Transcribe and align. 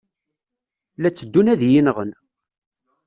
La 1.01 1.09
tteddun 1.11 1.51
ad 1.53 1.61
iyi-nɣen. 1.67 2.11